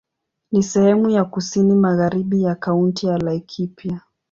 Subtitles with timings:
[0.51, 4.01] Ni sehemu ya kusini magharibi ya Kaunti ya Laikipia.